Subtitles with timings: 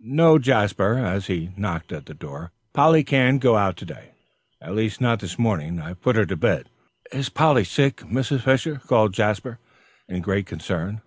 [0.00, 4.10] No, Jasper," as he knocked at the door, "Polly can't go out to day,
[4.60, 5.80] at least not this morning.
[5.80, 6.68] I've put her to bed."
[7.12, 8.40] "Is Polly sick, Mrs.
[8.42, 9.60] Fisher?" called Jasper,
[10.08, 11.00] in great concern.